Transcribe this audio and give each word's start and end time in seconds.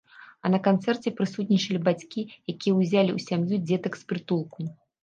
А 0.45 0.49
на 0.53 0.59
канцэрце 0.67 1.13
прысутнічалі 1.19 1.83
бацькі, 1.91 2.27
якія 2.55 2.73
ўзялі 2.81 3.11
ў 3.19 3.29
сям'ю 3.29 3.55
дзетак 3.71 3.93
з 4.03 4.13
прытулку. 4.13 4.61